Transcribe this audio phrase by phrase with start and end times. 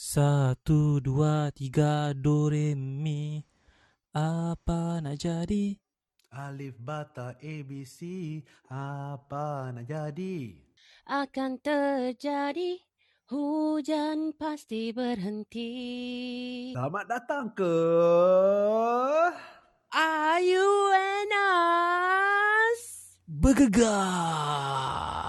[0.00, 3.44] Satu, dua, tiga, do, re, mi.
[4.16, 5.76] Apa nak jadi?
[6.32, 8.40] Alif bata ABC
[8.72, 10.70] apa nak jadi?
[11.10, 12.78] akan terjadi
[13.26, 15.74] hujan pasti berhenti.
[16.70, 17.76] Selamat datang ke
[19.90, 22.80] Are you and us?
[23.26, 25.19] Bergegar.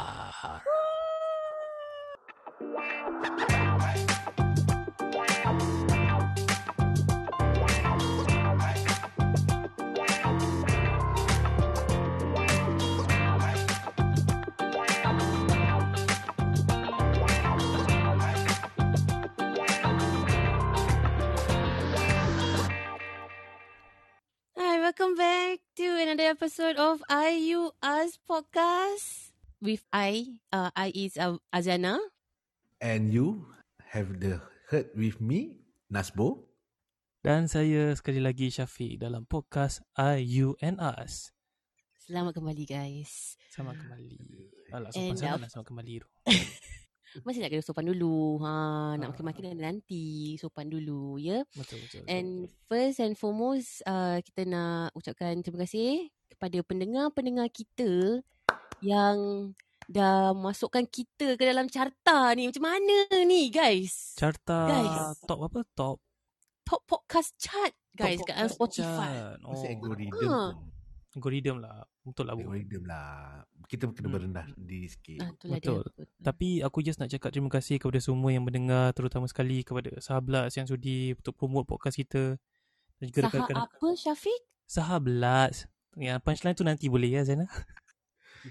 [25.01, 30.37] Welcome back to another episode of Are You Us podcast with I.
[30.53, 31.97] Uh, I is uh, Azana.
[32.77, 33.49] and you
[33.97, 34.37] have the
[34.69, 35.57] heard with me
[35.89, 36.45] Nasbo.
[37.25, 41.33] Dan saya sekali lagi Syafiq dalam podcast I, You and Us.
[41.97, 43.41] Selamat kembali guys.
[43.49, 44.21] Sama kembali.
[44.69, 46.07] Alah, sopan sangat lah sama kembali tu.
[47.21, 48.39] Masih nak kena sopan dulu.
[48.39, 48.91] Ha, Ah.
[48.95, 50.35] nak makin-makin ada nanti.
[50.35, 51.43] Sopan dulu, ya.
[51.51, 52.01] Betul, betul.
[52.01, 52.09] betul.
[52.09, 52.29] And
[52.65, 58.23] first and foremost, uh, kita nak ucapkan terima kasih kepada pendengar-pendengar kita
[58.79, 59.51] yang
[59.85, 62.47] dah masukkan kita ke dalam carta ni.
[62.47, 64.15] Macam mana ni guys?
[64.15, 65.19] Carta Guys.
[65.21, 65.59] top apa?
[65.73, 65.97] Top.
[66.63, 69.11] Top podcast chart guys top kat podcast Spotify.
[69.11, 69.37] chart.
[69.43, 70.55] Oh, Masih algorithm Ah.
[70.55, 70.70] pun.
[71.11, 71.83] Algorithm lah.
[72.01, 72.33] Betul lah.
[72.33, 73.43] Algorithm lah.
[73.65, 74.13] Kita kena Hmm.
[74.13, 75.19] berendah diri sikit.
[75.19, 75.47] Ah, Betul.
[75.47, 75.55] dia.
[75.57, 75.81] Betul.
[76.17, 80.51] Tapi aku just nak cakap terima kasih kepada semua yang mendengar terutama sekali kepada sahabat
[80.51, 82.35] yang sudi untuk promote podcast kita
[82.97, 84.41] dan juga Sahak rakan-rakan apa Syafiq?
[84.65, 85.51] sahabat.
[85.93, 87.51] Yang punchline tu nanti boleh ya Zainal?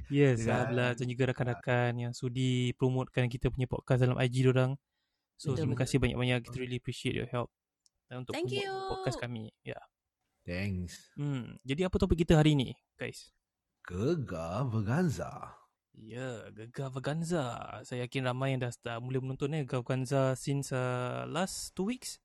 [0.06, 0.68] Ya, yes, Ya.
[0.68, 4.76] sahabat dan juga rakan-rakan yang sudi promotekan kita punya podcast dalam IG orang.
[5.34, 5.82] So Betul, terima betul.
[5.82, 6.38] kasih banyak-banyak.
[6.44, 7.48] Kita really appreciate your help
[8.06, 8.90] dan untuk Thank promote you.
[8.92, 9.48] podcast kami.
[9.62, 9.80] Ya.
[10.50, 11.14] Thanks.
[11.14, 11.54] Hmm.
[11.62, 13.30] Jadi apa topik kita hari ni, guys?
[13.86, 15.54] Gegar Verganza.
[15.94, 17.54] Ya, Gegar Vaganza.
[17.86, 21.86] Saya yakin ramai yang dah, dah mula menonton eh Gegar Vaganza since uh, last two
[21.86, 22.18] weeks.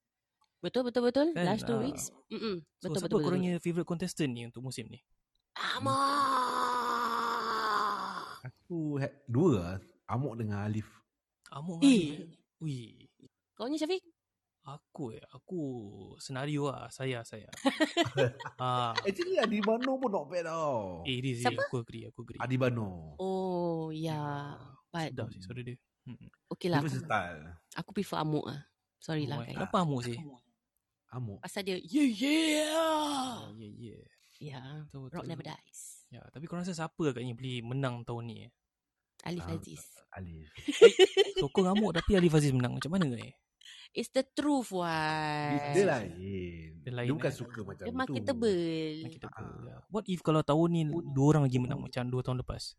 [0.57, 1.27] Betul betul betul.
[1.37, 1.83] Kan, Last two ah.
[1.85, 2.09] weeks.
[2.33, 2.65] Mm-mm.
[2.81, 3.27] So, Betul siapa betul betul.
[3.29, 4.97] korangnya favourite contestant ni untuk musim ni?
[5.53, 6.01] Amar.
[8.41, 9.77] Aku had dua lah.
[10.09, 10.89] Amok dengan Alif.
[11.53, 12.17] Amok Eh.
[12.17, 12.41] dengan eh.
[12.57, 13.05] Wih.
[13.53, 14.01] Kau ni Syafiq?
[14.65, 15.21] Aku eh.
[15.29, 15.61] Aku
[16.17, 16.89] senario lah.
[16.89, 17.45] Saya, saya.
[18.61, 18.97] ah.
[19.05, 21.05] Actually Adi Bano pun not bad tau.
[21.05, 21.61] Eh, Riz, Siapa?
[21.69, 22.39] aku agree, aku agree.
[22.41, 23.13] Adi Bano.
[23.21, 24.57] Oh, ya.
[24.89, 25.77] But Sedap sih suara dia.
[26.05, 26.17] Hmm.
[26.49, 26.81] okay Dia lah.
[26.81, 26.97] Aku,
[27.77, 28.65] aku prefer Amuk lah.
[28.97, 29.53] Sorry lah Amok, eh.
[29.53, 29.57] guys.
[29.61, 30.17] Kenapa Amok sih?
[31.13, 31.39] Amok.
[31.45, 32.73] Pasal dia, yeah, yeah.
[32.73, 33.97] Ah, ya, ya.
[34.35, 35.31] Ya, Betul, rock betul.
[35.31, 35.81] never dies.
[36.11, 38.35] Ya, tapi korang rasa siapa agaknya boleh menang tahun ni?
[38.43, 38.51] eh?
[39.23, 39.83] Alif Ah, Aziz.
[40.11, 40.49] Alif.
[41.39, 42.75] Sokong Amok tapi Alif Aziz menang.
[42.75, 43.31] Macam mana ni?
[43.95, 45.71] It's the truth, Dia, why?
[45.71, 46.11] dia lain.
[46.77, 47.37] Dia Dia, lain, bukan eh.
[47.37, 47.97] suka macam Dia tu.
[47.97, 48.59] marketable.
[49.07, 49.55] Kita Ah.
[49.63, 49.75] ya.
[49.87, 52.75] What if kalau tahun ni dua orang lagi menang macam dua tahun lepas?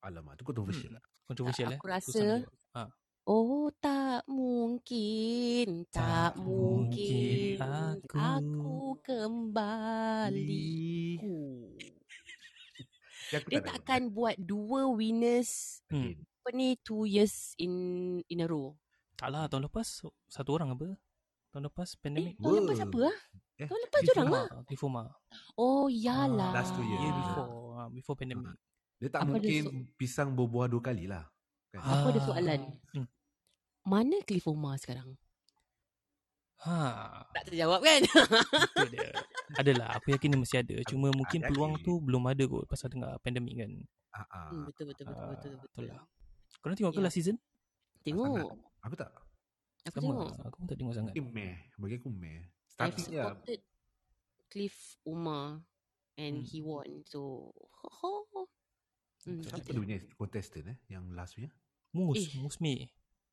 [0.00, 0.96] Alamak, tu controversial Hmm.
[0.96, 1.04] lah.
[1.26, 1.76] Controversial eh.
[1.76, 2.42] Aku Tu rasa-.
[2.72, 2.82] Ha.
[3.26, 5.84] Oh, tak mungkin.
[5.86, 7.58] Tak, Tak mungkin.
[7.58, 10.72] mungkin Aku, aku kembali.
[11.20, 11.74] Oh.
[13.28, 16.14] Dia, aku Dia tak takkan buat dua winners Hmm.
[16.40, 17.74] Apa ni two years in
[18.24, 18.78] in a row.
[19.16, 19.86] Tak lah tahun lepas
[20.26, 20.92] satu orang apa?
[21.50, 22.34] Tahun lepas Eh, pandemik.
[22.36, 22.84] tahun lepas Wah.
[22.84, 23.16] apa ah?
[23.56, 24.36] Eh, Tahun lepas orang Omar.
[24.36, 24.46] lah.
[24.50, 25.02] Ah, Cliffoma.
[25.56, 26.50] Oh, yalah.
[26.52, 27.00] last two years.
[27.00, 27.18] Year Ah.
[27.18, 27.48] before.
[27.74, 28.52] ah, before pandemic.
[28.96, 31.24] Dia tak Apa dia mungkin so- pisang berbuah dua kali lah.
[31.70, 31.80] Kan?
[31.80, 31.92] Ah.
[31.98, 32.60] Aku ada soalan.
[32.92, 33.06] Hmm.
[33.82, 35.16] Mana Cliff Omar sekarang?
[36.58, 36.76] Ha.
[37.30, 38.00] Tak terjawab kan?
[38.88, 39.08] Dia.
[39.54, 39.92] Adalah.
[39.94, 40.76] Aku yakin dia mesti ada.
[40.84, 41.84] Cuma Aku- mungkin aku peluang yakin.
[41.84, 43.70] tu belum ada kot pasal tengah pandemik kan.
[44.10, 44.48] Ah, ah.
[44.50, 45.68] hmm, betul betul betul Ah, betul betul.
[45.70, 46.00] betul lah.
[46.58, 47.04] Korang tengok ke Ya.
[47.04, 47.36] last season?
[48.02, 48.56] Tengok.
[48.82, 49.10] Aku tak.
[49.86, 50.26] Aku Sama.
[50.26, 50.30] tengok.
[50.44, 51.12] Aku pun tak tengok sangat.
[51.14, 51.54] Mungkin meh.
[51.76, 52.38] Bagi aku meh.
[52.42, 53.22] I've Starting ya.
[53.24, 53.60] supported
[54.46, 55.62] Cliff Omar
[56.16, 56.46] and Hmm.
[56.46, 56.88] he won.
[57.04, 58.12] So, ho ho.
[59.26, 60.76] Hmm, Siapa dia punya contestant eh?
[60.86, 61.50] Yang last punya?
[61.90, 62.14] Mus.
[62.16, 62.28] Eh.
[62.38, 62.74] Musmi.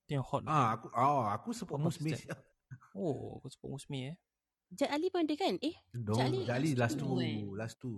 [0.03, 0.41] Itu yang hot.
[0.45, 2.17] Ah, aku oh, aku support Musmi.
[2.93, 4.15] Oh, aku support Musmi eh.
[4.73, 5.53] Jad Ali pun ada kan?
[5.61, 7.13] Eh, Dong, Jali Jali last last two.
[7.13, 7.37] two, eh.
[7.53, 7.97] Last two.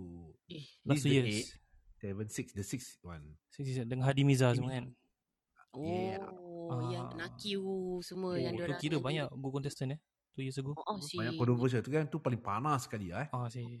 [0.52, 0.64] eh.
[0.84, 1.28] Last two the years.
[1.32, 1.48] eight,
[1.96, 2.46] Seven, six.
[2.52, 3.24] The sixth one.
[3.48, 4.92] Season dengan Hadi Miza semua kan.
[5.80, 6.24] Yeah.
[6.66, 7.26] Oh, yang Ah.
[7.26, 10.00] Nakiu semua Oh, yang tu diorang kira banyak good contestant eh.
[10.36, 10.76] Two years ago.
[10.76, 11.16] Oh, oh si.
[11.16, 11.80] Banyak controversial.
[11.80, 13.28] Tu kan tu paling panas sekali eh.
[13.32, 13.80] Ah, sis.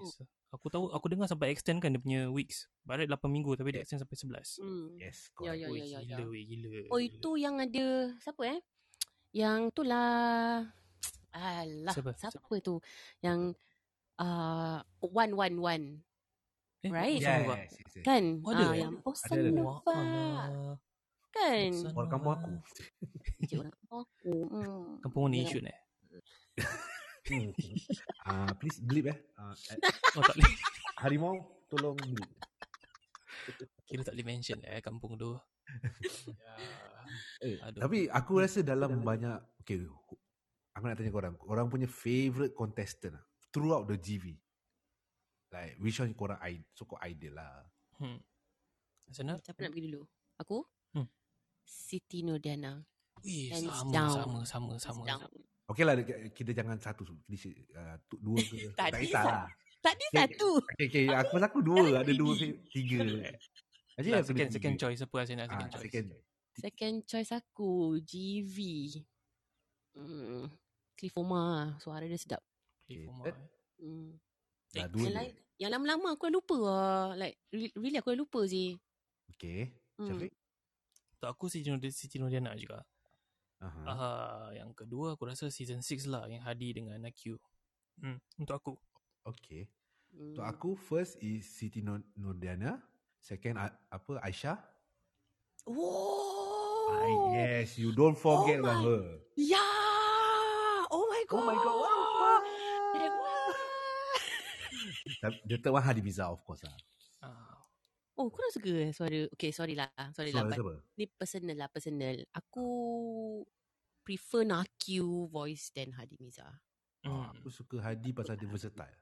[0.54, 2.64] Aku tahu aku dengar sampai extend kan dia punya weeks.
[2.86, 4.62] Barat 8 minggu tapi dia extend sampai 11.
[4.62, 4.86] Hmm.
[4.96, 5.28] Yes.
[5.42, 5.60] Ya, correct.
[5.60, 6.26] ya, Oi, ya, ya, gila ya.
[6.32, 6.68] weh, gila.
[6.88, 7.86] Oh, itu yang ada
[8.22, 8.58] siapa eh?
[9.36, 10.64] Yang tu lah.
[11.36, 12.16] Alah, Siapa?
[12.16, 12.80] siapa, tu?
[13.20, 13.52] Yang
[14.16, 15.84] uh, one one one
[16.86, 17.20] Eh, right?
[17.20, 17.54] Nova.
[17.58, 18.04] Yes, yes, yes.
[18.06, 18.24] kan?
[18.46, 18.80] Oh, ada ah, eh?
[18.86, 19.60] yang Bossa Ada, ada.
[19.60, 19.96] Wah, Nova.
[21.36, 21.70] Kan?
[21.92, 22.52] Orang kampung aku.
[23.44, 24.34] Cik orang kampung aku.
[24.48, 24.84] Hmm.
[25.04, 25.78] Kampung ni shoot eh.
[27.26, 27.50] Hmm.
[28.22, 29.18] Ah, please bleep eh.
[29.34, 29.78] Ah, eh,
[30.14, 30.46] Oh tak boleh.
[31.02, 31.34] harimau
[31.66, 32.30] tolong bleep.
[33.82, 35.34] Kira tak boleh mention eh kampung tu.
[36.30, 36.54] ya.
[37.42, 37.82] Eh, Aduh.
[37.82, 39.82] tapi aku rasa dalam banyak okay,
[40.70, 44.30] aku nak tanya korang, korang punya favourite contestant lah, throughout the GV.
[45.50, 47.66] Like which one korang i- so called ideal lah.
[47.98, 48.22] Hmm.
[49.10, 49.34] Sana?
[49.42, 50.06] Siapa nak pergi dulu?
[50.38, 50.62] Aku?
[50.94, 51.10] Hmm.
[51.66, 52.78] Siti Nurdiana.
[53.20, 54.10] Wih, Hands sama, down.
[54.14, 55.02] sama, sama, sama.
[55.04, 55.26] Down.
[55.66, 55.98] Okay lah,
[56.30, 58.56] kita jangan satu, kita, uh, dua ke.
[58.78, 59.46] tak Tadi kisah lah.
[59.82, 60.50] Tadi Okay, satu.
[60.62, 62.32] Okay, okay, aku aku dua, ada dua,
[62.70, 63.02] tiga.
[63.02, 63.34] Lah,
[64.22, 64.82] aku second, second tiga.
[64.86, 65.00] choice.
[65.02, 65.82] Apa Asana Ah, second choice?
[65.82, 66.06] second.
[66.56, 68.56] Second choice aku, GV.
[69.92, 70.46] Hmm.
[70.94, 71.76] Cliff Omar.
[71.78, 72.40] Suara dia sedap.
[72.86, 73.48] Cliff Okay, Omar, that- eh.
[73.82, 74.10] Hmm.
[74.70, 75.16] Dah dua Yang je.
[75.16, 77.04] lain, yang lama-lama aku dah lupa lah.
[77.16, 78.76] Like, re- really aku dah lupa sih.
[79.32, 79.72] Okay.
[79.96, 80.08] Hmm.
[80.12, 80.32] Syafiq?
[81.26, 82.86] Untuk aku Siti Nur- Siti Nurdiana juga.
[83.58, 83.82] Aha.
[83.82, 87.34] Ah, yang kedua aku rasa season 6 lah yang Hadi dengan Nakyu.
[87.98, 88.72] Hmm, untuk aku.
[89.26, 89.66] Okay.
[90.14, 90.30] Hmm.
[90.30, 92.78] Untuk aku, first is Siti Nur- Nurdiana.
[93.18, 94.54] Second, A- apa, Aisyah.
[95.66, 96.94] Oh.
[96.94, 99.04] Ah, yes, you don't forget Oh about my- her.
[99.34, 99.66] Ya.
[100.86, 101.34] Oh my god.
[101.34, 102.38] Oh my God, the wah.
[105.26, 106.70] Tapi The third one Hadi Biza, of course lah.
[108.16, 109.28] Ah, Oh, korang suka eh suara.
[109.36, 109.92] Okay, sorry lah.
[110.16, 110.56] Sorry Suara lah.
[110.56, 110.74] But siapa?
[110.96, 112.16] ni personal lah, personal.
[112.32, 112.68] Aku
[114.00, 116.48] prefer Nakyu voice than Hadi Miza.
[117.04, 118.96] Ah, hmm, aku suka Hadi pasal dia versatile.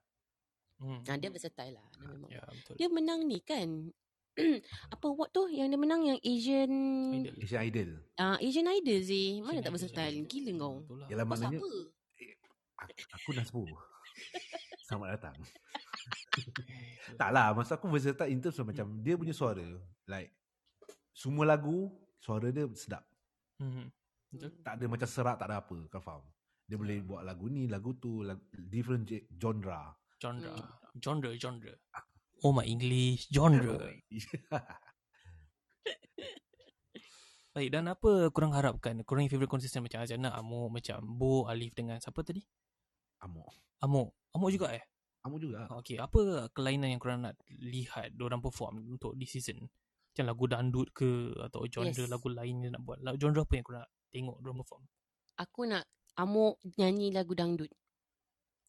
[0.82, 1.06] hmm.
[1.06, 1.87] Nah, dia versatile lah.
[1.94, 2.31] Dia, memang.
[2.34, 2.75] Ya, betul.
[2.75, 3.94] dia menang ni kan.
[4.99, 6.72] Apa award tu yang dia menang yang Asian
[7.14, 7.38] Idol.
[7.38, 7.90] Asian Idol.
[8.19, 9.38] Ah Asian Idol sih.
[9.38, 10.11] Mana Asian tak Idol, versatile?
[10.11, 10.31] Asian Idol.
[10.34, 10.75] Gila kau.
[10.99, 11.06] Lah.
[11.06, 11.69] Yalah maknanya siapa?
[12.82, 13.62] aku, aku Nasbu.
[14.90, 15.37] Selamat datang.
[17.21, 19.65] Tak lah, maksud aku versatile in terms of macam dia punya suara.
[20.09, 20.35] Like,
[21.15, 23.06] semua lagu, suara dia sedap.
[23.61, 23.93] Hmm.
[24.35, 24.51] Betul.
[24.67, 25.77] Tak ada macam serak, tak ada apa.
[25.87, 26.25] Kau faham?
[26.67, 29.06] Dia boleh buat lagu ni, lagu tu, lagu, different
[29.39, 29.95] genre.
[30.19, 30.55] Genre.
[30.59, 30.99] Hmm.
[30.99, 31.75] Genre, genre.
[32.43, 33.31] Oh my English.
[33.31, 33.79] Genre.
[37.55, 38.99] Baik, dan apa korang harapkan?
[39.07, 42.43] Korang yang favourite contestant macam Azana, Amok, macam Bo, Alif dengan siapa tadi?
[43.23, 43.79] Amok.
[43.79, 44.11] Amok.
[44.35, 44.83] Amok juga eh?
[45.25, 45.65] Amok juga.
[45.81, 49.73] Okay, apa kelainan yang korang nak lihat orang perform untuk this season?
[50.12, 52.12] Macam lagu dandut ke atau genre Yes.
[52.12, 53.00] lagu lain yang nak buat?
[53.00, 54.82] Lagu genre apa yang korang nak tengok orang perform?
[55.41, 55.85] Aku nak
[56.15, 57.73] Amok nyanyi lagu dangdut.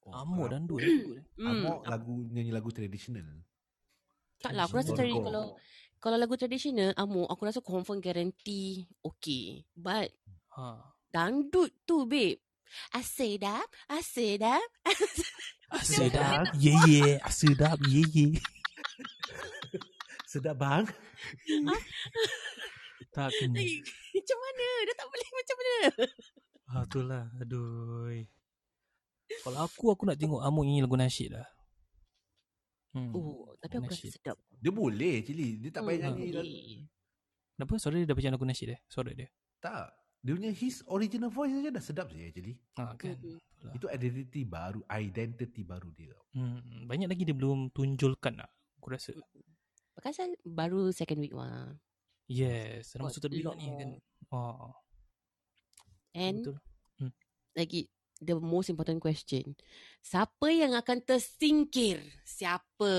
[0.07, 0.81] Oh, Amok dandut.
[0.81, 1.23] dandut eh?
[1.37, 1.47] Hmm.
[1.51, 3.45] Amok lagu nyanyi lagu tradisional.
[4.41, 5.53] Tak lah, aku rasa tadi kalau
[5.99, 9.61] kalau lagu tradisional Amok, aku rasa confirm guarantee okay.
[9.75, 10.09] But
[10.55, 10.81] Ha.
[11.11, 12.41] dangdut tu babe.
[12.95, 14.65] Asedap, asedap.
[15.81, 16.45] Sedap.
[16.55, 17.03] Ye ye.
[17.27, 17.77] Sedap.
[17.85, 18.27] Ye ye.
[20.25, 20.85] Sedap bang.
[23.11, 23.57] Tak kena.
[23.57, 23.79] Eh,
[24.13, 24.65] macam mana?
[24.83, 25.75] Dah tak boleh macam mana?
[26.65, 27.23] Ah, itulah.
[27.39, 28.25] Aduh.
[29.41, 31.47] Kalau aku, aku nak tengok Amok nyanyi lagu nasyid lah.
[32.95, 33.11] Hmm.
[33.11, 34.11] Oh, tapi aku rasa Nasyid.
[34.15, 34.37] sedap.
[34.55, 35.59] Dia boleh actually.
[35.59, 36.31] Dia tak payah Hmm, nyanyi.
[36.31, 36.87] lagu-.
[37.55, 37.73] Kenapa?
[37.79, 38.79] Suara dia dah macam lagu nasyid eh?
[38.87, 39.27] Suara dia.
[39.59, 39.87] Tak.
[40.25, 42.57] Dia punya his original voice saja dah sedap sih actually.
[42.81, 43.13] Ha, kan?
[43.13, 43.37] Mhm.
[43.37, 43.73] Itulah.
[43.77, 46.17] Itu identity baru, identity baru dia.
[46.33, 46.89] Hmm.
[46.89, 48.49] Banyak lagi dia belum tunjulkan lah.
[48.81, 49.13] Aku rasa.
[49.93, 51.77] Pasal baru second week mah.
[52.25, 52.97] Yes.
[52.97, 53.89] Dalam masa lot ni kan.
[54.33, 54.73] Oh,
[56.17, 56.57] And betul.
[57.53, 57.81] lagi
[58.17, 59.53] the most important question.
[60.01, 62.01] Siapa yang akan tersingkir?
[62.25, 62.91] Siapa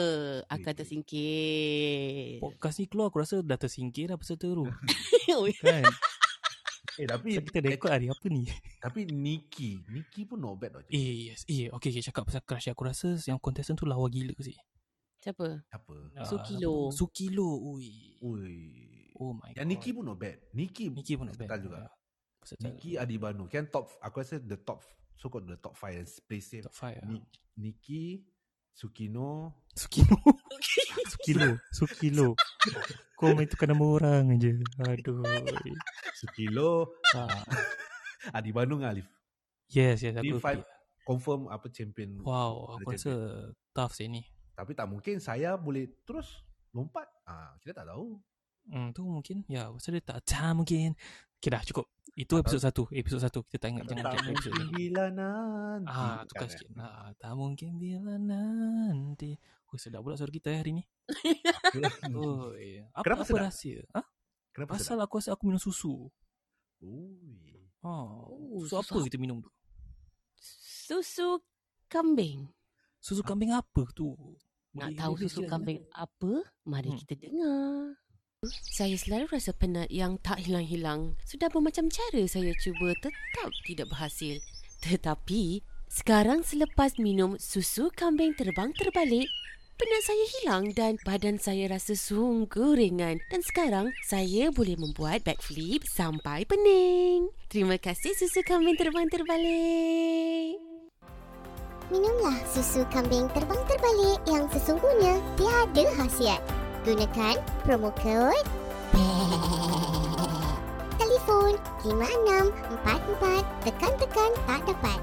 [0.46, 2.38] akan tersingkir?
[2.38, 4.62] Podcast ni keluar aku rasa dah tersingkir dah peserta tu.
[5.66, 5.82] Kan?
[6.96, 8.48] Eh tapi So, kita rekod hari apa ni?
[8.84, 10.80] tapi Nikki, Nikki pun not bad tau.
[10.88, 11.44] Eh, yes.
[11.44, 12.00] Eh, okay, okay.
[12.00, 12.72] Cakap pasal crush.
[12.72, 14.56] Aku rasa yang contestant tu lawa gila sih.
[15.20, 15.60] Siapa?
[15.68, 15.94] Apa?
[16.16, 16.88] Ah, Sukilo.
[16.88, 17.60] Sukilo.
[17.74, 18.16] Ui.
[18.24, 18.56] Oi.
[19.16, 19.70] Oh my Yang god.
[19.72, 20.36] Nikki pun not bad.
[20.52, 21.48] Nikki, Nikki pun not bad.
[21.60, 21.78] juga.
[21.84, 21.88] Ya,
[22.40, 22.64] versatile.
[22.68, 23.44] Nikki Adibanu.
[23.48, 24.84] Kan top, aku rasa the top,
[25.16, 26.64] so called the top 5 yang play safe.
[26.64, 27.08] Top 5 lah.
[27.08, 28.20] Ni- Nikki,
[28.76, 30.16] Sukino, Sukilo.
[31.26, 31.50] Sukilo.
[31.74, 32.28] Sukilo.
[33.18, 34.54] Kau main tukar nama orang je.
[34.86, 35.24] Aduh.
[36.14, 37.42] Sukilo, Ah.
[38.30, 39.06] Adibanu dengan Alif.
[39.66, 40.14] Yes, yes.
[40.14, 40.62] Aku five
[41.02, 42.22] confirm apa champion.
[42.22, 43.14] Wow, aku rasa
[43.74, 44.22] tough sih ni.
[44.54, 47.06] Tapi tak mungkin saya boleh terus lompat.
[47.26, 48.18] Ah, kita tak tahu.
[48.70, 49.46] Hmm, tu mungkin.
[49.46, 50.94] Ya, pasal dia tak tak mungkin.
[51.38, 51.86] Okay dah, cukup.
[52.16, 52.88] Itu episod satu.
[52.90, 53.44] Episod satu.
[53.46, 53.84] Kita tak ingat.
[53.86, 55.90] Jangan tak episod mungkin bila nanti.
[55.92, 56.68] Ah, tukar sikit.
[56.80, 59.36] Ah, tak mungkin bila nanti.
[59.76, 60.82] Oh, sedap pula suara kita eh, hari ni.
[62.16, 62.88] Oh, yeah.
[62.90, 63.44] Apa, Kenapa apa sedap?
[63.44, 63.80] rahsia?
[63.92, 64.00] Ha?
[64.50, 66.08] Kenapa Pasal aku rasa aku minum susu.
[66.80, 67.60] Ui.
[67.84, 69.50] Oh, Oh, susu susu apa kita minum tu?
[70.40, 71.44] Susu
[71.86, 72.48] kambing.
[72.98, 74.16] Susu kambing apa tu?
[74.72, 76.40] Nak Boleh- tahu susu kambing apa?
[76.64, 77.00] Mari Hmm.
[77.00, 78.00] kita dengar.
[78.70, 81.16] Saya selalu rasa penat yang tak hilang-hilang.
[81.22, 84.40] Sudah bermacam cara saya cuba tetap tidak berhasil.
[84.80, 89.26] Tetapi, sekarang selepas minum susu kambing terbang terbalik,
[89.76, 93.20] penat saya hilang dan badan saya rasa sungguh ringan.
[93.28, 97.28] Dan sekarang, saya boleh membuat backflip sampai pening.
[97.52, 100.66] Terima kasih susu kambing terbang terbalik.
[101.92, 106.42] Minumlah susu kambing terbang terbalik yang sesungguhnya tiada khasiat.
[106.82, 108.42] Gunakan promo kod
[111.02, 111.54] Telefon
[111.86, 114.98] 5644 tekan-tekan tak dapat.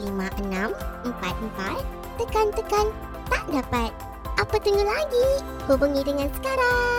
[0.00, 2.86] 5644 tekan-tekan
[3.30, 4.13] tak dapat.
[4.34, 5.26] Apa tunggu lagi?
[5.70, 6.94] Hubungi dengan sekarang.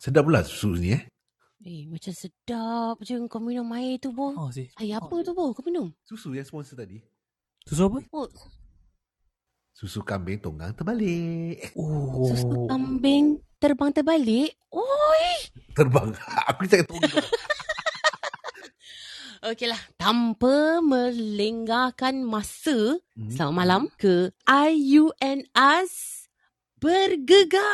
[0.00, 1.02] Sedap pula susu ni eh.
[1.60, 4.32] Eh, macam sedap je kau minum air tu, Bo.
[4.32, 4.72] Oh, sih.
[4.80, 5.52] Air apa tu, Bo?
[5.52, 5.92] Kau minum?
[6.08, 7.04] Susu yang sponsor tadi.
[7.68, 8.00] Susu apa?
[8.16, 8.24] Oh,
[9.80, 11.72] Susu kambing tonggang terbalik.
[11.72, 12.28] Oh.
[12.28, 14.52] susu kambing terbang terbalik.
[14.68, 15.24] Oi!
[15.72, 16.12] Terbang.
[16.52, 17.16] Aku cakap tonggang.
[19.48, 23.32] Okeylah, tanpa melengahkan masa, Hmm.
[23.32, 25.92] selamat malam ke IUNAS
[26.76, 27.64] bergegar.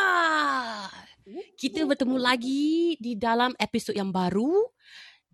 [1.59, 4.63] Kita bertemu lagi di dalam episod yang baru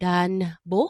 [0.01, 0.89] dan Bo,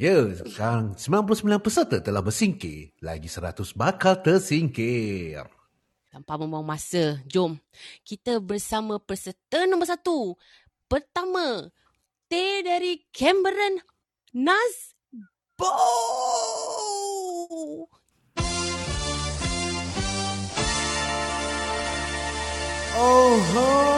[0.00, 2.96] Ya, sekarang 99 peserta telah bersingkir.
[3.04, 5.44] Lagi 100 bakal tersingkir.
[6.08, 7.60] tanpa membuang masa, jom
[8.02, 10.40] kita bersama peserta nombor satu.
[10.88, 11.68] Pertama,
[12.32, 12.32] T
[12.64, 13.76] dari Cameron
[14.32, 14.96] Nas
[15.60, 15.68] Bo.
[22.96, 23.89] Oh, hoi.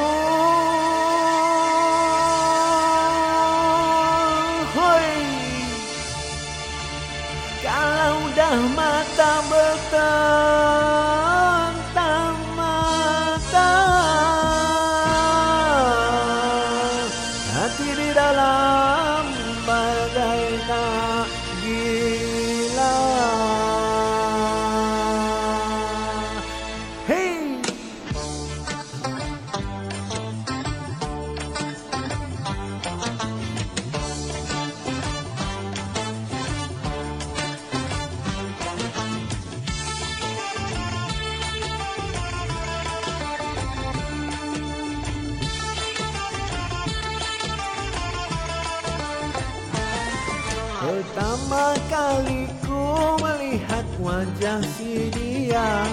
[54.76, 55.84] Si dia.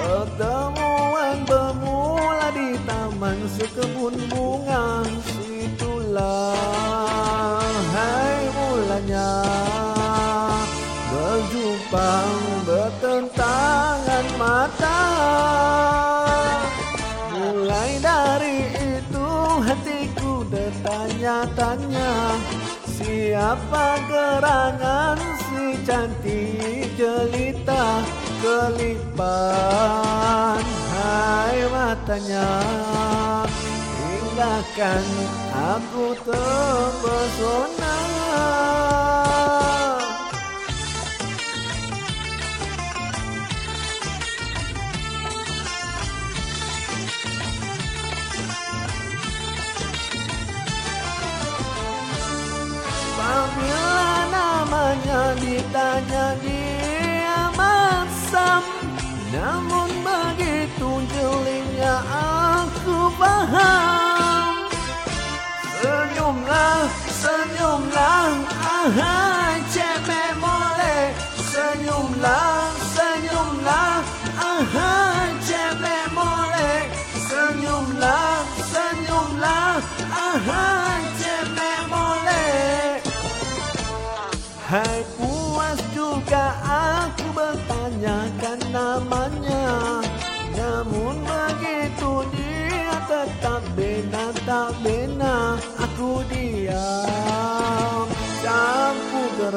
[0.00, 5.06] Pertemuan bermula di taman sekebun bunga.
[5.24, 6.54] Situlah
[7.94, 9.32] hai mulanya.
[11.10, 12.12] Berjumpa
[12.66, 15.02] bertentangan mata.
[17.34, 19.28] Mulai dari itu
[19.64, 22.12] hatiku bertanya-tanya
[23.00, 25.29] Siapa gerangan
[25.84, 28.04] cantik jelita
[28.44, 29.30] kelipan.
[30.90, 32.50] Hai matanya
[34.00, 35.04] Hinggakan
[35.52, 37.98] aku terpesona
[55.70, 58.62] ditanya dia masam
[59.30, 64.66] Namun begitu jelingnya aku paham
[65.78, 68.26] Senyumlah, senyumlah,
[68.66, 69.29] ahai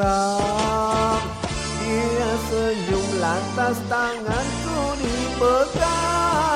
[0.04, 1.24] gerak
[1.80, 6.52] Dia senyum lantas tanganku dipegang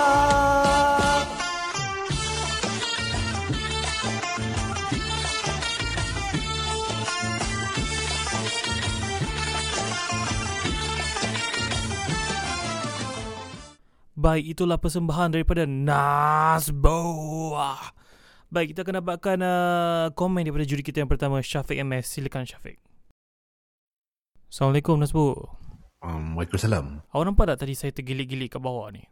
[14.18, 17.00] Baik, itulah persembahan daripada Nasbo.
[18.50, 22.18] Baik, kita akan dapatkan uh, komen daripada juri kita yang pertama, Syafiq MS.
[22.18, 22.87] Silakan Syafiq.
[24.48, 25.28] Assalamualaikum Nasbu.
[26.00, 27.04] Um, Waalaikumsalam.
[27.12, 29.04] Awak nampak tak tadi saya tergilik-gilik kat bawah ni?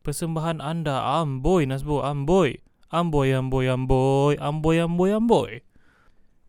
[0.00, 2.64] Persembahan anda amboi Nasbu, amboi.
[2.88, 5.52] Amboi, amboi, amboi, amboi, amboi, amboi.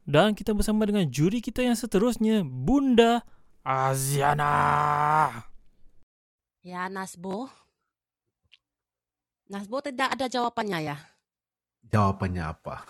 [0.07, 3.21] Dan kita bersama dengan juri kita yang seterusnya, Bunda
[3.67, 4.47] Aziana.
[6.63, 7.51] Ya, Nasbo.
[9.51, 10.97] Nasbo tidak ada jawapannya ya?
[11.91, 12.88] Jawapannya apa?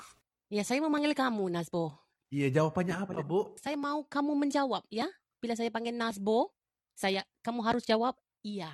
[0.54, 1.98] Ya, saya memanggil kamu, Nasbo.
[2.30, 3.58] Iya, jawapannya apa, Bu?
[3.60, 5.10] Saya mau kamu menjawab ya.
[5.42, 6.54] Bila saya panggil Nasbo,
[6.94, 8.14] saya kamu harus jawab
[8.46, 8.70] iya.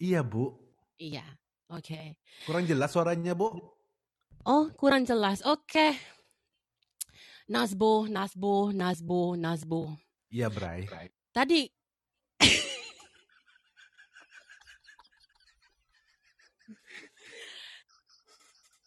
[0.00, 0.56] Iya, Bu.
[0.96, 1.20] Iya.
[1.68, 2.16] Oke.
[2.48, 3.52] Kurang jelas suaranya, Bu.
[4.48, 5.44] Oh, kurang jelas.
[5.44, 6.00] Oke.
[7.52, 10.00] Nasbo, Nasbo, Nasbo, Nasbo.
[10.32, 10.88] Iya, Bray.
[11.28, 11.68] Tadi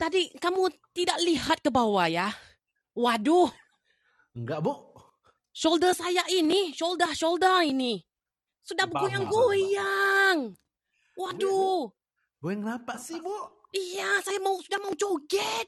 [0.01, 2.33] Tadi kamu tidak lihat ke bawah ya?
[2.97, 3.53] Waduh,
[4.33, 4.90] Enggak, Bu.
[5.51, 7.99] Shoulder saya ini, shoulder shoulder ini
[8.61, 8.93] sudah Faham,
[9.27, 10.37] bergoyang-goyang.
[11.17, 11.91] Waduh,
[12.39, 13.35] Gue kenapa sih, Bu?
[13.75, 15.67] iya saya mau sudah mau joget.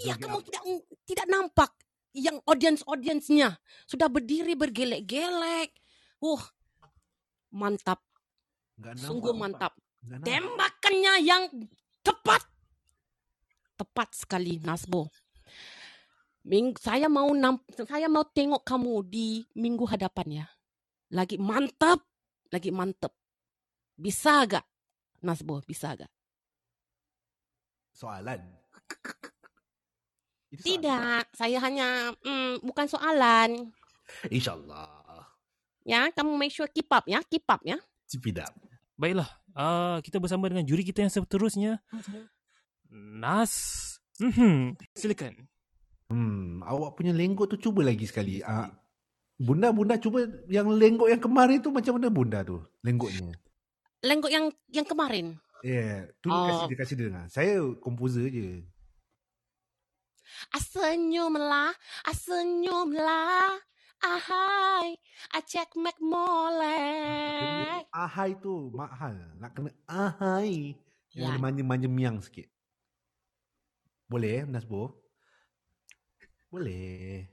[0.00, 0.62] Iya kamu tidak
[1.04, 1.70] tidak nampak
[2.16, 5.76] yang audience audiensnya sudah berdiri bergelek-gelek.
[6.20, 6.40] Uh,
[7.52, 8.00] mantap,
[8.80, 9.06] Enggak nampak.
[9.06, 9.72] sungguh mantap.
[10.00, 10.24] Nampak.
[10.26, 11.42] Tembakannya yang
[12.00, 12.42] tepat.
[13.76, 15.08] Tepat sekali Nasbo.
[16.50, 20.46] Ming, saya mau nam, saya mau tengok kamu di minggu hadapan ya.
[21.14, 22.02] Lagi mantap,
[22.50, 23.14] lagi mantap.
[23.94, 24.66] Bisa gak?
[25.22, 26.10] Nasbo, bisa gak?
[27.94, 28.42] Soalan.
[30.50, 30.66] Itu soalan.
[30.66, 33.70] Tidak, saya hanya mm, bukan soalan.
[34.26, 35.30] InsyaAllah.
[35.86, 37.78] Ya, kamu make sure keep up ya, keep up ya.
[37.78, 38.54] Up.
[38.98, 41.78] Baiklah, uh, kita bersama dengan juri kita yang seterusnya,
[42.90, 43.54] Nas.
[44.18, 45.46] Mhm, silakan.
[46.10, 48.42] Hmm, awak punya lenggok tu cuba lagi sekali.
[48.42, 48.66] Ah,
[49.38, 52.58] bunda, bunda cuba yang lenggok yang kemarin tu macam mana bunda tu?
[52.82, 53.30] Lenggoknya.
[54.02, 55.38] Lenggok yang yang kemarin.
[55.62, 56.48] Ya, yeah, tu Oh.
[56.50, 57.26] kasih dia kasih dia dengar.
[57.30, 58.66] Saya komposer je.
[60.50, 61.70] Asenyumlah,
[62.08, 63.60] asenyumlah.
[64.00, 64.96] Ahai,
[65.36, 67.84] acek mek molek.
[67.92, 69.36] Ahai tu mahal.
[69.36, 70.72] Nak kena ahai.
[71.12, 71.42] Yang Ya.
[71.42, 72.48] manja-manja miang sikit.
[74.08, 74.99] Boleh, Nasbo?
[76.50, 77.30] Boleh.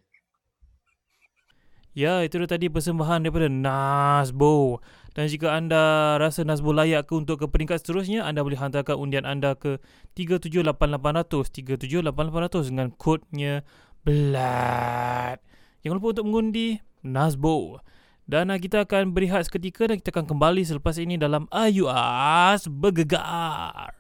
[1.98, 4.78] Ya, itu dia tadi persembahan daripada Nasbo.
[5.18, 9.26] Dan jika anda rasa Nasbo layak ke untuk ke peringkat seterusnya, anda boleh hantarkan undian
[9.26, 9.82] anda ke
[10.14, 13.66] 378800 378800 dengan kodnya
[14.06, 15.42] BLAD.
[15.82, 17.82] Jangan lupa untuk mengundi Nasbo.
[18.30, 22.70] Dan uh, kita akan berehat seketika dan kita akan kembali selepas ini dalam Ayu As
[22.70, 23.97] Bergegar.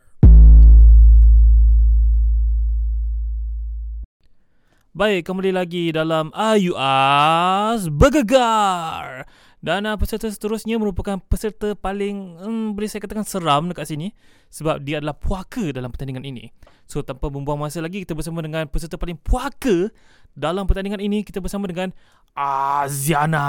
[4.98, 9.30] Baik, kembali lagi dalam Ayu As Bergegar.
[9.62, 14.10] Dan uh, peserta seterusnya merupakan peserta paling hmm, boleh saya katakan seram dekat sini
[14.50, 16.50] sebab dia adalah puaka dalam pertandingan ini.
[16.90, 19.94] So tanpa membuang masa lagi kita bersama dengan peserta paling puaka
[20.34, 21.94] dalam pertandingan ini kita bersama dengan
[22.34, 23.46] Aziana.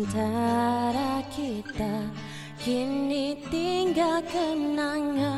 [0.00, 2.08] Antara kita
[2.56, 5.29] Kini tinggal kenangan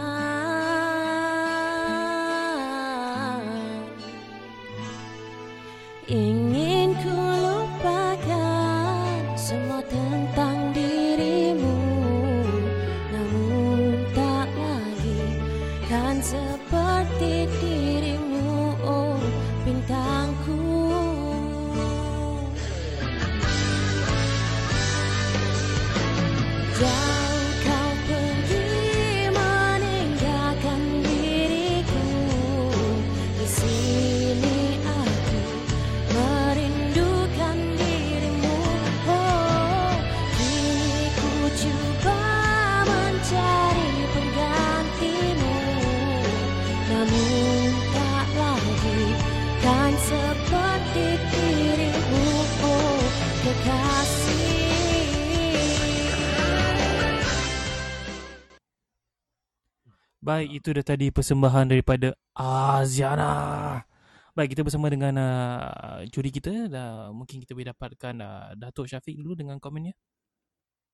[60.32, 63.84] Baik, itu dah tadi persembahan daripada Aziana.
[64.32, 66.72] Baik, kita bersama dengan uh, juri kita.
[66.72, 69.92] Dah, mungkin kita boleh dapatkan uh, Datuk Syafiq dulu dengan komennya.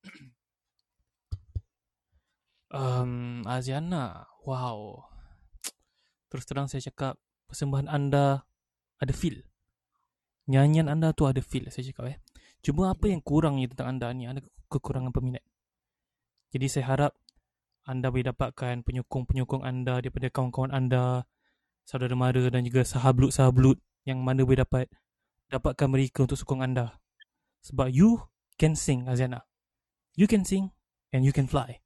[2.74, 5.06] um, Aziana, wow.
[6.34, 7.14] Terus terang saya cakap,
[7.46, 8.42] persembahan anda
[8.98, 9.46] ada feel.
[10.50, 12.18] Nyanyian anda tu ada feel, saya cakap eh.
[12.58, 15.46] Cuma apa yang kurangnya tentang anda ni, ada kekurangan peminat.
[16.50, 17.14] Jadi saya harap
[17.88, 21.24] anda boleh dapatkan penyokong-penyokong anda daripada kawan-kawan anda,
[21.88, 24.92] saudara mara dan juga sahablut-sahablut yang mana boleh dapat
[25.48, 27.00] dapatkan mereka untuk sokong anda.
[27.64, 28.20] Sebab you
[28.60, 29.48] can sing, Azana.
[30.12, 30.68] You can sing
[31.16, 31.80] and you can fly.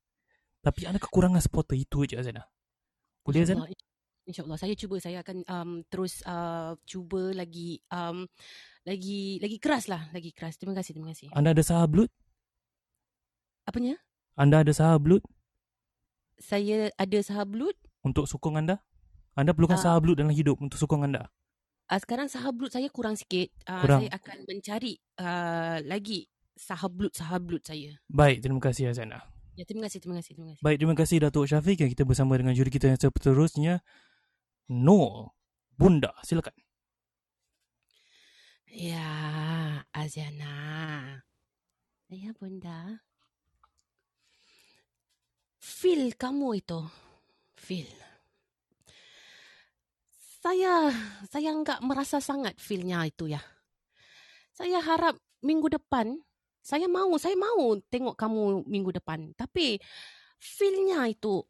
[0.67, 2.51] Tapi ada kekurangan supporter itu je, Azana.
[3.23, 3.71] Boleh, Azana?
[3.71, 4.59] InsyaAllah, InsyaAllah.
[4.59, 4.97] Saya cuba.
[4.99, 8.27] Saya akan um, terus uh, cuba lagi um,
[8.83, 10.11] lagi lagi keras lah.
[10.11, 10.59] Lagi keras.
[10.59, 10.99] Terima kasih.
[10.99, 11.31] Terima kasih.
[11.31, 12.11] Anda ada sahablut?
[13.63, 13.95] Apanya?
[14.35, 15.23] Anda ada sahablut
[16.43, 17.79] Saya ada sahablut.
[18.03, 18.83] untuk sokong anda?
[19.39, 19.85] Anda perlukan Ah.
[19.95, 21.31] sahablut dalam hidup untuk sokong anda.
[21.87, 23.55] Uh, sekarang sahablut saya kurang sikit.
[23.63, 24.01] Uh, Kurang.
[24.03, 26.27] Saya akan mencari uh, lagi
[26.59, 27.95] sahablut-sahablut saya.
[28.11, 29.23] Baik, terima kasih Azana.
[29.55, 30.01] Ya, terima kasih.
[30.03, 30.33] Terima kasih.
[30.35, 30.63] Terima kasih.
[30.65, 33.85] Baik, terima kasih Datuk Syafiq yang kita bersama dengan juri kita yang seterusnya.
[34.69, 35.31] No.
[35.77, 36.53] Bunda, silakan.
[38.73, 39.05] Ya,
[39.93, 40.57] Aziana.
[42.09, 43.05] Ya, bunda.
[45.83, 46.79] Feel kamu itu.
[47.59, 47.91] Feel.
[50.39, 50.95] Saya,
[51.27, 53.43] saya enggak merasa sangat feelnya itu ya.
[54.55, 56.23] Saya harap minggu depan,
[56.63, 59.35] saya mau, saya mau tengok kamu minggu depan.
[59.35, 59.83] Tapi
[60.39, 61.43] feelnya itu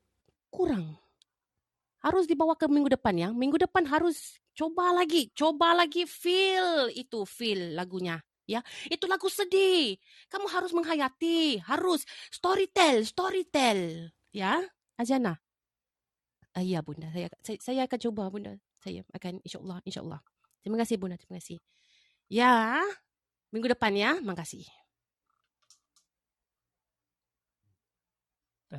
[0.48, 0.96] kurang.
[2.00, 3.28] Harus dibawa ke minggu depan ya.
[3.36, 8.16] Minggu depan harus coba lagi, coba lagi feel itu feel lagunya.
[8.48, 10.00] Ya, itu lagu sedih.
[10.32, 14.08] Kamu harus menghayati, harus storytell, storytell.
[14.32, 14.64] Ya,
[14.96, 15.36] Azana.
[16.56, 17.12] Uh, ya, bunda.
[17.12, 18.52] Saya, saya saya akan coba, bunda.
[18.80, 20.20] Saya akan insyaallah, insyaallah.
[20.64, 21.20] Terima kasih, bunda.
[21.20, 21.60] Terima kasih.
[22.32, 22.80] Ya,
[23.52, 24.16] minggu depan ya.
[24.24, 24.64] Makasih.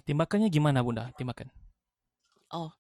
[0.02, 1.14] Timbakannya gimana Bunda?
[1.14, 1.54] Timbakan.
[2.50, 2.74] Oh,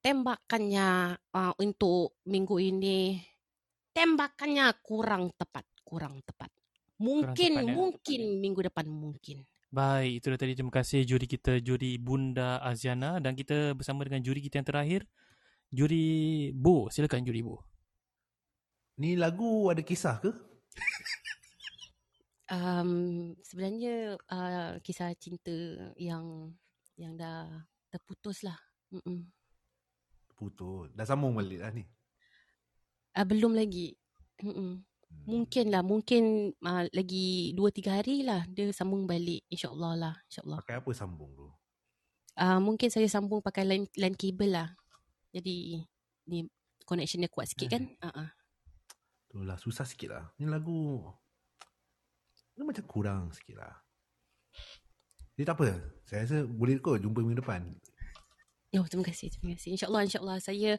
[0.00, 3.20] tembakannya uh, untuk minggu ini,
[3.92, 6.48] tembakannya kurang tepat, kurang tepat.
[6.96, 7.72] Mungkin, tepat, ya?
[7.76, 9.44] mungkin minggu depan mungkin.
[9.74, 14.22] Baik, itu dah tadi terima kasih juri kita, juri Bunda Aziana dan kita bersama dengan
[14.22, 15.02] juri kita yang terakhir,
[15.74, 16.06] juri
[16.54, 16.86] Bo.
[16.94, 17.58] Silakan juri Bo.
[19.02, 20.30] Ni lagu ada kisah ke?
[22.44, 25.56] Um, sebenarnya uh, kisah cinta
[25.96, 26.52] yang
[27.00, 27.48] yang dah
[27.88, 28.60] terputus lah.
[28.92, 29.32] Mm-mm.
[30.36, 30.92] Putus.
[30.92, 31.88] Dah sambung balik lah ni.
[33.16, 33.96] Uh, belum lagi.
[34.44, 34.84] Mm-mm.
[35.24, 39.46] Mungkin lah, mungkin uh, lagi 2-3 hari lah dia sambung balik.
[39.48, 40.58] InsyaAllah lah, insyaAllah.
[40.60, 41.48] Pakai apa sambung tu?
[42.34, 44.68] Uh, mungkin saya sambung pakai line, line kabel lah.
[45.32, 45.80] Jadi
[46.28, 46.44] ni
[46.84, 47.88] connection dia kuat sikit kan?
[48.04, 48.28] Uh-uh.
[49.32, 50.24] Tu lah susah sikit lah.
[50.38, 51.02] Ni lagu
[52.54, 53.74] ni macam kurang sikit lah.
[55.34, 55.68] Jadi tak apa.
[56.06, 57.74] Saya rasa boleh kot jumpa minggu depan.
[58.74, 59.78] Oh, terima kasih, terima kasih.
[59.78, 60.78] InsyaAllah, insyaAllah saya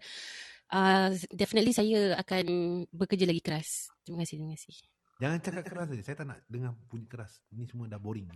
[0.69, 2.45] uh, definitely saya akan
[2.89, 3.89] bekerja lagi keras.
[4.06, 4.75] Terima kasih, terima kasih.
[5.15, 6.04] Jangan cakap keras saja.
[6.04, 7.39] Saya tak nak dengar bunyi keras.
[7.51, 8.28] Ni semua dah boring.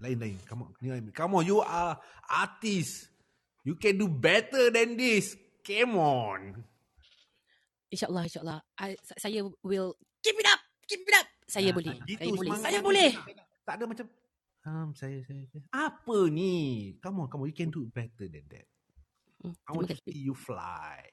[0.00, 0.36] Lain-lain.
[0.48, 0.70] Come on.
[1.12, 1.44] Come on.
[1.44, 3.08] You are artist.
[3.64, 5.36] You can do better than this.
[5.60, 6.62] Come on.
[7.92, 8.58] InsyaAllah, insyaAllah.
[8.78, 11.26] I, saya will keep it up, keep it up.
[11.46, 13.10] Saya Ah, boleh, gitu saya boleh, saya boleh.
[13.62, 14.06] Tak ada- macam
[14.66, 15.62] um, saya, saya, saya.
[15.70, 16.54] Apa ni?
[16.98, 17.48] Come on, come on.
[17.50, 18.66] You can do better than that.
[19.42, 21.06] Hmm, I want to see you fly.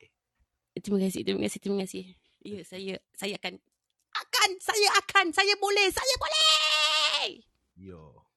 [0.84, 2.04] Terima kasih, terima kasih, terima kasih.
[2.44, 3.56] Ya, saya, saya akan,
[4.12, 7.40] akan, saya akan, saya boleh, saya boleh.
[7.80, 8.28] Yo.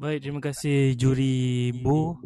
[0.00, 2.16] Baik, terima kasih juri Bo.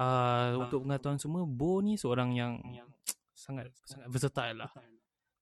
[0.00, 2.58] Uh, untuk pengetahuan semua, Bo ni seorang yang
[3.36, 4.72] sangat sangat versatile lah.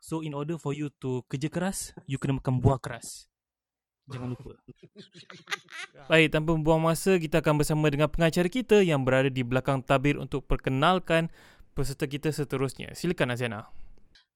[0.02, 3.30] So in order for you to kerja keras, you kena makan buah keras.
[4.06, 4.54] Jangan lupa.
[6.10, 10.14] Baik, tanpa membuang masa, kita akan bersama dengan pengacara kita yang berada di belakang tabir
[10.14, 11.26] untuk perkenalkan
[11.76, 12.96] peserta kita seterusnya.
[12.96, 13.68] Silakan Aziana.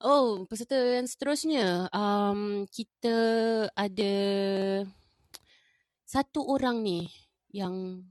[0.05, 3.17] Oh, peserta yang seterusnya, um, kita
[3.73, 4.15] ada
[6.05, 7.09] satu orang ni
[7.53, 8.05] yang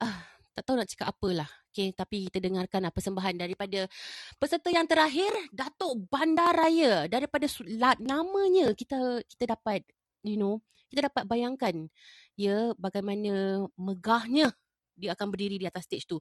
[0.00, 1.48] ah tak tahu nak cakap apalah.
[1.72, 3.88] Okay, tapi kita dengarkan lah persembahan daripada
[4.36, 7.08] peserta yang terakhir, Datuk Bandaraya.
[7.08, 7.48] Daripada
[7.96, 9.80] namanya kita kita dapat,
[10.20, 10.60] you know,
[10.92, 11.88] kita dapat bayangkan
[12.36, 14.52] ya bagaimana megahnya
[14.96, 16.18] dia akan berdiri di atas stage tu.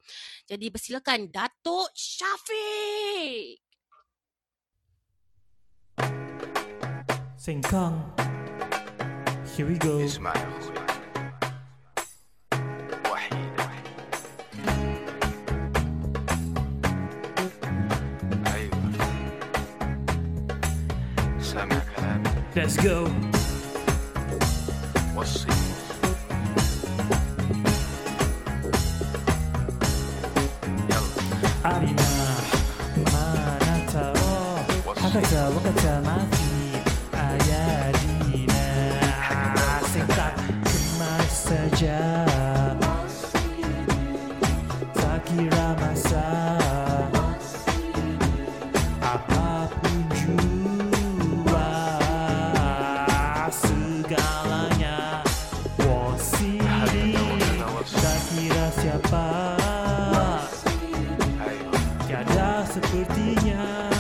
[0.48, 3.60] Jadi persilakan Datuk Syafiq.
[7.42, 7.98] Sengkang.
[9.58, 9.98] Here we go.
[10.00, 10.62] Ismail.
[22.54, 23.06] Let's go.
[25.16, 25.71] What's we'll
[31.63, 32.02] ありな
[33.13, 34.15] あなたを
[34.95, 36.82] 博士は若ちゃまきに
[37.13, 37.15] あ
[37.47, 38.54] やりな
[39.86, 40.41] せっかく
[41.00, 41.91] ましさじゃ
[44.95, 46.10] さきらまさ
[49.02, 51.56] あパプンジュは
[53.52, 53.62] す
[54.10, 54.17] が
[54.50, 54.89] らにゃ
[55.86, 56.58] わし
[57.86, 58.00] さ
[58.34, 59.61] きらしゃぱ
[62.72, 63.90] Tiada sepertinya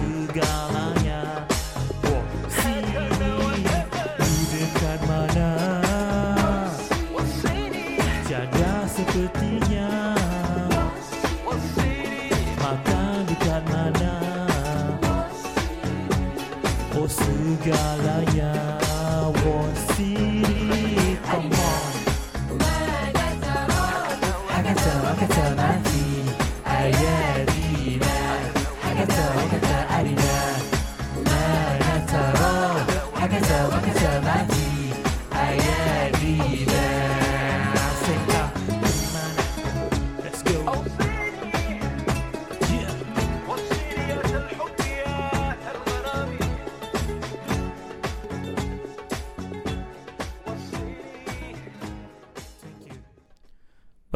[0.00, 0.99] Segalanya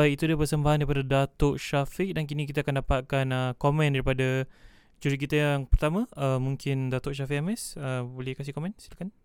[0.04, 4.44] Baik, itu dia persembahan daripada Datuk Syafiq dan kini kita akan dapatkan uh, komen daripada
[5.00, 6.04] juri kita yang pertama.
[6.12, 9.16] Uh, mungkin Datuk Syafiq MS uh, boleh kasih komen, silakan.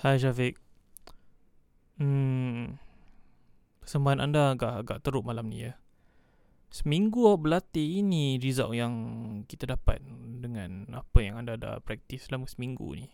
[0.00, 0.56] Hai Syafiq.
[2.00, 2.80] Hmm,
[3.84, 5.76] persembahan anda agak agak teruk malam ni ya.
[6.72, 8.96] Seminggu awak berlatih ini result yang
[9.44, 10.00] kita dapat
[10.40, 13.12] dengan apa yang anda dah praktis selama seminggu ni.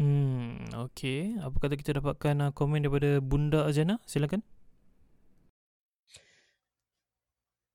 [0.00, 1.36] Hmm, okey.
[1.36, 4.00] Apa kata kita dapatkan uh, komen daripada Bunda Azana?
[4.08, 4.40] Silakan.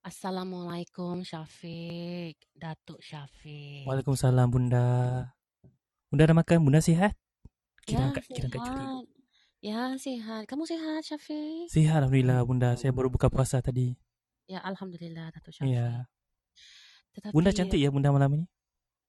[0.06, 2.38] Assalamualaikum Syafiq.
[2.54, 3.82] Datuk Syafiq.
[3.82, 4.86] Waalaikumsalam Bunda.
[6.08, 6.58] Bunda dah makan?
[6.62, 7.18] Bunda sihat?
[7.82, 9.04] Kira ya, angkat, kira angkat sihat.
[9.58, 10.42] Ya, sihat.
[10.46, 11.66] Kamu sihat, Syafiq?
[11.66, 12.78] Sihat Alhamdulillah Bunda.
[12.78, 13.98] Saya baru buka puasa tadi.
[14.46, 15.74] Ya, Alhamdulillah, Datuk Syafiq.
[15.74, 16.06] Ya.
[17.18, 18.46] Tetapi, Bunda cantik ya Bunda malam ini?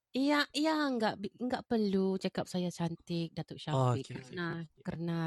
[0.10, 4.10] Iya, iya, enggak enggak perlu cakap saya cantik, Datuk Oh, Syafiq.
[4.10, 4.48] okey, okey, karena
[4.82, 5.18] karena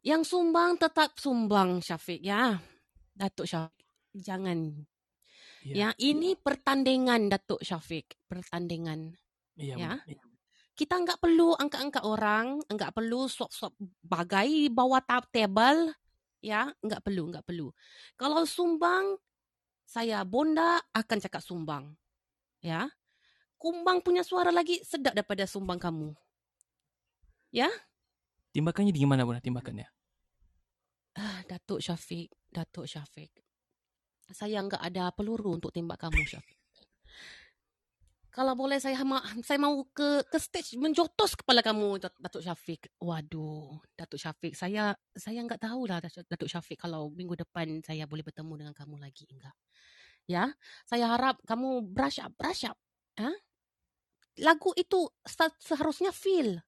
[0.00, 2.56] yang sumbang tetap sumbang, Syafiq ya.
[3.12, 3.76] Datuk Syafiq.
[4.14, 4.86] Jangan.
[5.60, 9.12] Ya, ini pertandingan Datuk Syafiq, pertandingan.
[9.60, 9.76] Iya.
[9.76, 9.92] ya.
[10.08, 10.22] Ya.
[10.72, 15.92] Kita enggak perlu angkat-angkat orang, enggak perlu swap-swap bagai bawah tab table,
[16.40, 17.68] ya, enggak perlu, enggak perlu.
[18.16, 19.20] Kalau sumbang,
[19.84, 21.92] saya bonda akan cakap sumbang.
[22.64, 22.88] Ya.
[23.60, 26.16] Kumbang punya suara lagi sedap daripada sumbang kamu.
[28.56, 29.84] Timbakannya di mana Bunda timbakannya?
[31.20, 33.49] Ah, Datuk Syafiq, Datuk Syafiq.
[34.30, 36.58] Saya enggak ada peluru untuk tembak kamu, Syafiq.
[38.30, 42.86] Kalau boleh saya ma- saya mau ke ke stage menjotos kepala kamu Dat- Datuk Syafiq.
[43.02, 48.54] Waduh, Datuk Syafiq, saya saya enggak tahulah Datuk Syafiq kalau minggu depan saya boleh bertemu
[48.54, 49.54] dengan kamu lagi enggak.
[50.30, 50.54] Ya,
[50.86, 52.78] saya harap kamu brush up, brush up.
[53.18, 53.34] Ha?
[54.46, 56.62] Lagu itu se- seharusnya feel.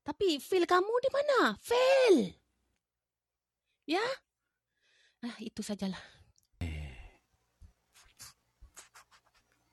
[0.00, 1.38] Tapi feel kamu di mana?
[1.60, 2.32] Feel.
[3.84, 4.02] Ya?
[5.20, 6.15] Ah, itu sajalah.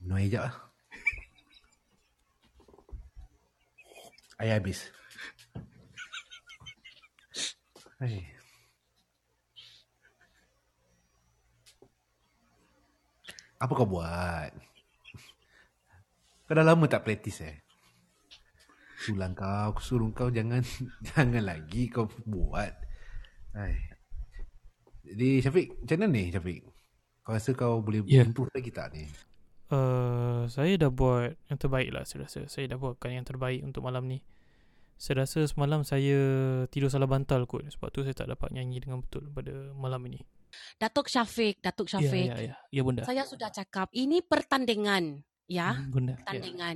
[0.04, 0.56] Minum air sekejap lah.
[4.44, 4.80] Air habis.
[8.00, 8.28] Hai.
[13.64, 14.52] Apa kau buat?
[16.44, 17.56] Kau dah lama tak praktis eh?
[19.00, 20.64] Sulang kau, aku suruh kau jangan
[21.08, 22.74] jangan lagi kau buat.
[23.56, 23.76] Hai.
[25.04, 26.62] Jadi Syafiq, macam mana ni Syafiq?
[27.24, 28.28] Kau rasa kau boleh Ya.
[28.28, 29.08] improve lagi tak ni?
[29.74, 32.46] Uh, saya dah buat yang terbaik lah saya rasa.
[32.46, 34.22] Saya dah buatkan yang terbaik untuk malam ni.
[35.02, 36.20] Saya rasa semalam saya
[36.70, 37.66] tidur salah bantal kot.
[37.66, 40.22] Sebab tu saya tak dapat nyanyi dengan betul pada malam ini.
[40.78, 42.30] Datuk Syafiq, Datuk Syafiq.
[42.30, 42.56] Ya, ya, ya.
[42.70, 43.02] Ya, bunda.
[43.02, 45.26] Saya sudah cakap, ini pertandingan.
[45.50, 46.14] Ya, Hmm, Bunda.
[46.14, 46.18] Ya.
[46.22, 46.76] pertandingan.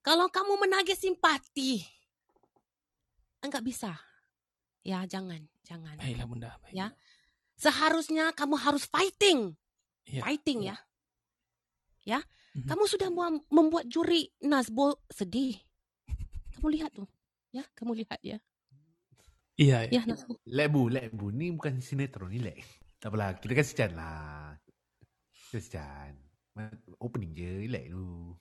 [0.00, 1.84] Kalau kamu menagih simpati,
[3.44, 3.92] enggak bisa.
[4.82, 6.00] Ya, jangan, jangan.
[6.00, 6.50] Baiklah, bunda.
[6.64, 6.72] Baik.
[6.72, 6.96] Ya.
[7.60, 9.52] Seharusnya kamu harus fighting.
[10.08, 10.24] Ya.
[10.24, 10.74] Fighting ya.
[10.74, 10.87] Ya.
[12.56, 12.64] Mhm.
[12.64, 13.08] Kamu sudah
[13.52, 15.60] membuat juri Nazbo sedih.
[16.56, 17.06] Kamu lihat tuh.
[17.52, 18.40] Ya, kamu lihat ya.
[19.60, 20.00] Iya, ya.
[20.00, 20.40] Ya, Nazbo.
[20.48, 21.28] Lek bu, lek bu.
[21.30, 22.64] Ni bukan sinetron ni lek.
[22.98, 24.58] Tak apalah, kita kasih Chan lah.
[25.54, 26.12] Chan.
[26.98, 28.34] Opening je, relax dulu.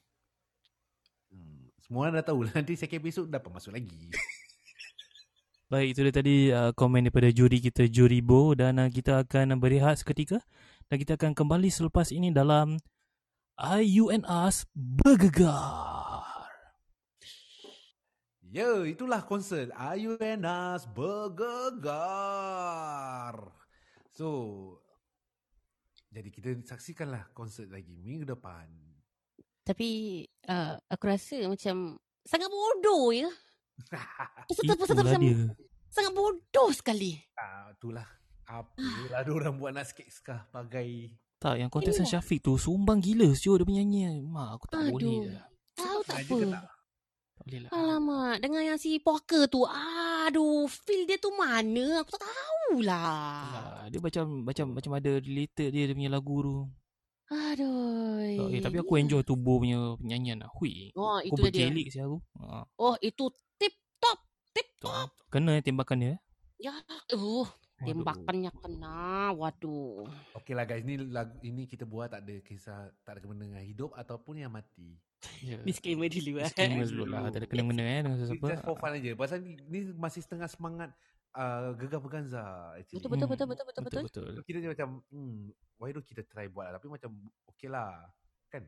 [1.30, 1.69] Hmm.
[1.77, 2.51] Semua orang dah tahu lah.
[2.58, 4.10] Nanti second episode dapat masuk lagi.
[5.71, 8.58] Baik, itu dia tadi uh, komen daripada juri kita, Juri Bo.
[8.58, 10.41] Dan uh, kita akan berehat seketika.
[10.89, 12.82] Dan kita akan kembali selepas ini dalam
[13.58, 16.46] IUNAS Bergegar.
[18.54, 21.89] Ya, itulah konsert Ayuenas Bergegar.
[24.13, 24.30] So,
[26.13, 28.70] jadi kita saksikanlah konsert lagi minggu depan.
[29.65, 31.98] Tapi uh, aku rasa macam
[32.30, 33.34] sangat bodoh ya.
[34.54, 35.50] Peserta-peserta macam dia.
[35.89, 37.17] sangat bodoh sekali.
[37.41, 38.06] ah, itulah.
[38.46, 43.30] Apalah orang buat nak sikit sekah bagai Tak, yang kontestan Ini- Syafiq tu sumbang gila
[43.32, 44.26] siu dia penyanyi.
[44.26, 44.91] Mak, aku tak Aduh.
[44.91, 45.45] boleh dah.
[45.76, 46.36] Tahu tak apa.
[46.41, 46.63] tak?
[47.30, 47.69] Tak boleh lah.
[47.71, 52.02] Alamak, dengan yang si poker tu, aduh, feel dia tu mana?
[52.02, 53.13] Aku tak tahulah.
[53.54, 56.56] Alah, dia macam macam macam ada related dia dia punya lagu tu.
[57.28, 58.50] Aduh.
[58.50, 60.50] Eh, tapi aku enjoy tu Bo punya penyanyian lah.
[60.54, 60.89] Hui.
[60.95, 61.67] Oh, Aku itu dia.
[61.69, 62.17] bergelik sih aku.
[62.39, 64.19] Ha, Oh, itu tip top,
[64.52, 65.12] tip top.
[65.28, 66.10] kena eh tembakan dia.
[66.10, 66.19] eh.
[66.58, 67.45] Ya, uh, Waduh.
[67.80, 68.98] Tembakannya kena.
[69.34, 70.10] Waduh.
[70.34, 73.62] Okey lah guys, ni lagu ini kita buat tak ada kisah, tak ada kena dengan
[73.62, 74.98] hidup ataupun yang mati.
[75.42, 75.58] Ya.
[75.68, 76.46] Disclaimer dulu eh.
[76.46, 77.30] Disclaimer dulu lah.
[77.30, 78.46] Tak ada kena-mena eh dengan sesiapa.
[78.50, 79.12] just for fun aja.
[79.13, 80.90] Pasal ni, ni masih setengah semangat
[81.34, 82.74] uh, gegar berganza.
[82.74, 82.98] Actually.
[82.98, 84.04] Betul, betul, Hmm, betul, betul, betul, betul.
[84.06, 84.46] betul.
[84.46, 85.38] Kita macam, hmm,
[85.78, 86.74] why don't kita try buat lah.
[86.78, 87.12] Tapi macam,
[87.46, 87.94] okay lah.
[88.48, 88.66] Kan?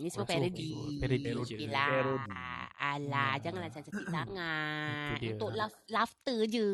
[0.00, 0.70] Ini semua Also, parody.
[0.96, 1.56] parody je.
[1.56, 1.88] Okey lah.
[1.88, 2.32] Parody.
[2.80, 3.40] Alah, Ya.
[3.44, 5.12] janganlah sensitif sangat.
[5.12, 5.32] Itu dia.
[5.36, 6.68] Untuk laugh, laughter je.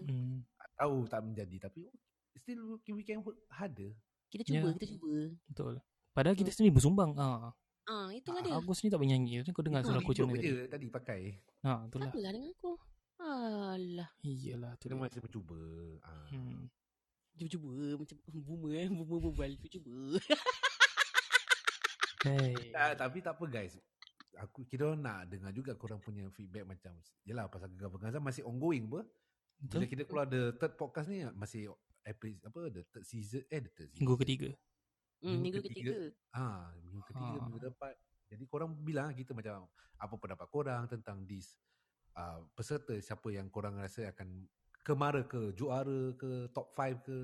[0.00, 0.40] Mm-mm.
[0.76, 1.56] Tahu tak menjadi.
[1.58, 1.88] Tapi
[2.36, 3.92] still we can work harder.
[4.28, 4.74] Kita cuba, Ya.
[4.76, 5.12] kita cuba.
[5.48, 5.74] Betul.
[6.12, 7.12] Padahal kita sendiri bersumbang.
[7.16, 7.52] Ha.
[7.86, 8.54] Ah, itulah Ah, dia.
[8.58, 9.46] Aku sendiri tak bernyanyi.
[9.50, 10.68] Kau dengar Itu suara aku macam mana je tadi?
[10.68, 11.20] tadi pakai.
[11.62, 12.10] Ha, itulah.
[12.10, 12.72] Apa lah dengan aku?
[13.16, 14.08] Alah.
[14.20, 14.72] Iyalah.
[14.76, 15.02] Tu Kita dia.
[15.02, 15.58] masih mencuba.
[16.02, 16.26] Ah.
[16.28, 16.62] Hmm.
[17.36, 17.68] Cuba-cuba
[18.00, 18.88] macam boomer eh.
[18.88, 19.50] Boomer berbual.
[19.56, 19.94] Cuba-cuba.
[22.24, 22.74] Hey.
[22.74, 23.78] Ah, tapi tak apa guys.
[24.36, 28.84] Aku kira nak dengar juga korang punya feedback macam Yelah pasal Gegar Berganza masih ongoing
[28.90, 29.00] apa
[29.56, 29.88] Bila Betul?
[29.88, 31.72] kita keluar the third podcast ni Masih
[32.04, 34.50] episode apa the third season Eh the third season Minggu ketiga.
[35.24, 35.92] Hmm, Minggu ketiga.
[35.96, 35.96] ketiga.
[36.30, 37.42] Ah, minggu ketiga, Ha.
[37.42, 37.92] minggu depan.
[38.28, 39.64] Jadi korang bilang kita macam
[39.96, 41.56] apa pendapat korang tentang this
[42.12, 44.44] uh, peserta siapa yang korang rasa akan
[44.84, 47.16] kemara ke juara ke top 5 ke.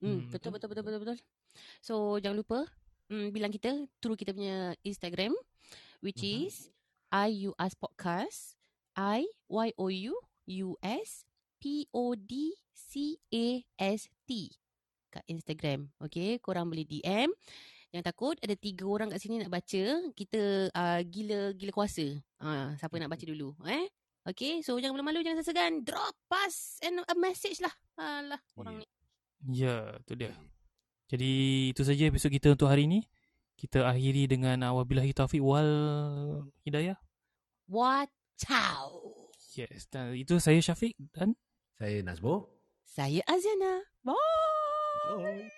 [0.00, 0.68] Hmm, Hmm, betul, betul.
[0.68, 1.18] betul, betul, betul.
[1.80, 2.58] So, jangan lupa
[3.08, 5.32] hmm, bilang kita through kita punya Instagram
[6.00, 6.44] which Mhm.
[6.46, 6.68] is
[7.10, 8.54] IUS Podcast
[8.94, 10.14] I Y O U
[10.46, 11.24] U S
[11.60, 13.46] P O D C A
[13.76, 14.48] S T
[15.12, 15.92] kat Instagram.
[16.00, 17.28] Okay, korang boleh DM.
[17.90, 19.84] Jangan takut ada tiga orang kat sini nak baca.
[20.16, 22.06] Kita uh, gila gila kuasa.
[22.40, 23.90] Uh, siapa nak baca dulu, eh?
[24.24, 25.82] Okay, so jangan malu-malu, jangan segan.
[25.84, 27.74] Drop us and a message lah.
[27.98, 28.86] Alah, orang ni.
[29.50, 30.32] Ya, tu dia.
[31.10, 31.32] Jadi
[31.74, 33.02] itu saja episod kita untuk hari ini.
[33.58, 35.68] Kita akhiri dengan uh, wabillahi taufiq wal
[36.64, 36.96] hidayah.
[37.66, 38.08] What?
[38.38, 39.28] Ciao.
[39.58, 41.34] Yes, dan itu saya Syafiq dan
[41.80, 42.52] Saya Nazbo.
[42.84, 43.80] Saya Aziana.
[44.04, 44.12] Bye.
[45.16, 45.48] Bye.